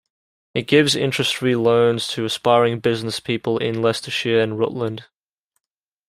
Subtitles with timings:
[0.55, 5.05] It gives interest-free loans to aspiring businesspeople in Leicestershire and Rutland.